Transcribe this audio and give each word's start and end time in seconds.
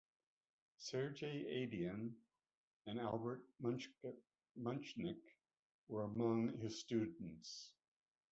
Sergei 0.79 1.45
Adian 1.61 2.15
and 2.87 2.99
Albert 2.99 3.43
Muchnik 3.61 5.21
were 5.89 6.05
among 6.05 6.57
his 6.57 6.79
students. 6.79 7.75